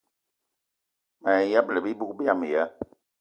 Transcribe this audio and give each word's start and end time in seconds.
Mayi 1.21 1.45
ṅyëbëla 1.49 1.79
bibug 1.85 2.11
biama 2.17 2.45
ya 2.53 2.63